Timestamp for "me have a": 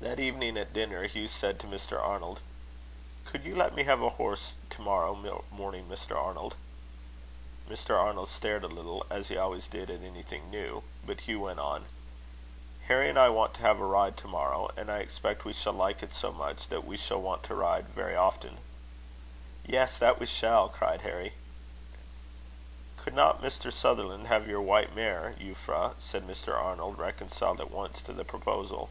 3.76-4.08